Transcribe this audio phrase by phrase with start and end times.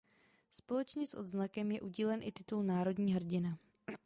[0.51, 3.57] Společně s odznakem je udílen i titul "Národní Hrdina".